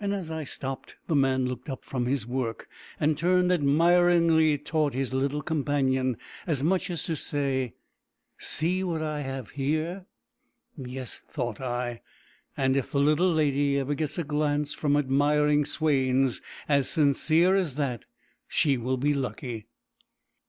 [0.00, 2.66] As I stopped, the man looked up from his work,
[2.98, 6.16] and turned admiringly towards his little companion,
[6.48, 7.74] as much as to say,
[8.38, 10.06] "See what I have got here!"
[10.76, 12.02] "Yes," thought I;
[12.56, 17.76] "and if the little lady ever gets a glance from admiring swains as sincere as
[17.76, 18.04] that,
[18.48, 19.68] she will be lucky."